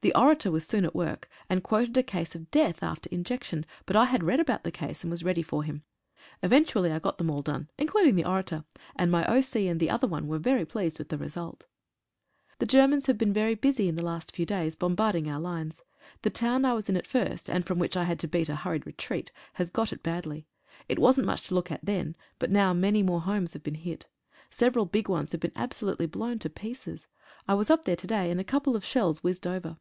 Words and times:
The 0.00 0.14
orator 0.14 0.52
was 0.52 0.64
soon 0.64 0.84
at 0.84 0.94
work, 0.94 1.28
and 1.50 1.60
quoted 1.64 1.96
a 1.96 2.04
case 2.04 2.36
of 2.36 2.52
death 2.52 2.84
after 2.84 3.08
injection, 3.10 3.66
but 3.84 3.96
I 3.96 4.04
had 4.04 4.22
read 4.22 4.38
about 4.38 4.62
that 4.62 4.70
case, 4.70 5.02
and 5.02 5.10
was 5.10 5.24
ready 5.24 5.42
for 5.42 5.64
him. 5.64 5.82
Eventually 6.40 6.92
I 6.92 7.00
got 7.00 7.18
them 7.18 7.28
all 7.30 7.42
done, 7.42 7.68
including 7.76 8.14
the 8.14 8.24
orator, 8.24 8.64
and 8.94 9.10
my 9.10 9.26
O.C. 9.26 9.66
and 9.66 9.80
the 9.80 9.90
other 9.90 10.06
one 10.06 10.28
were 10.28 10.38
very 10.38 10.64
pleased 10.64 11.00
with 11.00 11.08
the 11.08 11.18
result. 11.18 11.66
The 12.60 12.64
Germans 12.66 13.06
have 13.06 13.18
been 13.18 13.32
very 13.32 13.56
busy 13.56 13.90
the 13.90 14.04
last 14.04 14.30
few 14.36 14.46
days, 14.46 14.76
bombarding 14.76 15.28
our 15.28 15.40
lines. 15.40 15.82
The 16.22 16.30
town 16.30 16.64
I 16.64 16.74
was 16.74 16.88
in 16.88 16.96
at 16.96 17.04
first, 17.04 17.50
and 17.50 17.66
from 17.66 17.80
which 17.80 17.96
I 17.96 18.04
had 18.04 18.20
to 18.20 18.28
beat 18.28 18.48
a 18.48 18.54
hurried 18.54 18.86
retreat, 18.86 19.32
has 19.54 19.68
got 19.68 19.92
it 19.92 20.04
badly. 20.04 20.46
It 20.88 21.00
wasn't 21.00 21.26
much 21.26 21.48
to 21.48 21.56
look 21.56 21.72
at 21.72 21.84
then, 21.84 22.14
but 22.38 22.52
now 22.52 22.72
many 22.72 23.02
more 23.02 23.22
homes 23.22 23.52
have 23.54 23.64
been 23.64 23.74
hit. 23.74 24.06
Several 24.48 24.86
big 24.86 25.08
ones 25.08 25.32
have 25.32 25.40
been 25.40 25.52
absolutely 25.56 26.06
blown 26.06 26.38
to 26.38 26.48
pieces. 26.48 27.08
I 27.48 27.54
was 27.54 27.68
up 27.68 27.84
there 27.84 27.96
to 27.96 28.06
day, 28.06 28.30
and 28.30 28.38
a 28.38 28.44
couple 28.44 28.76
of 28.76 28.84
shells 28.84 29.24
whizzed 29.24 29.44
over. 29.46 29.76